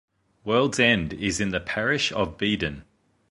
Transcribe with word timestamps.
World's 0.43 0.79
End 0.79 1.13
is 1.13 1.39
in 1.39 1.49
the 1.49 1.59
parish 1.59 2.11
of 2.11 2.35
Beedon. 2.35 2.85